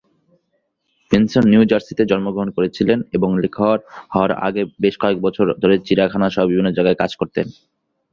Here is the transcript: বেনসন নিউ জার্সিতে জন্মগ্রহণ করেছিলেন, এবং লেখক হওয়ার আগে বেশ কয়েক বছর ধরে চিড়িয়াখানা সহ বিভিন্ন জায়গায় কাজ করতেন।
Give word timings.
বেনসন 1.11 1.45
নিউ 1.51 1.63
জার্সিতে 1.71 2.03
জন্মগ্রহণ 2.11 2.49
করেছিলেন, 2.57 2.99
এবং 3.17 3.29
লেখক 3.43 3.79
হওয়ার 4.13 4.31
আগে 4.47 4.61
বেশ 4.83 4.95
কয়েক 5.01 5.17
বছর 5.25 5.45
ধরে 5.61 5.75
চিড়িয়াখানা 5.87 6.27
সহ 6.35 6.43
বিভিন্ন 6.49 6.69
জায়গায় 6.77 6.99
কাজ 7.01 7.11
করতেন। 7.19 7.47